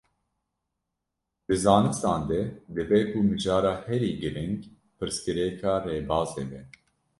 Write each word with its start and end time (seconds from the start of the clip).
Di 1.47 1.55
zanistan 1.63 2.21
de 2.29 2.39
dibe 2.75 2.99
ku 3.11 3.19
mijara 3.29 3.73
herî 3.85 4.11
giring, 4.21 4.55
pirsgirêka 4.97 5.73
rêbazê 5.87 6.45
be. 6.51 6.61